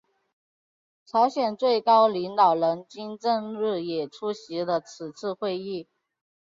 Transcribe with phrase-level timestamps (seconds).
[1.05, 5.87] 朝鲜最高领导人金正日也出席了此次会议。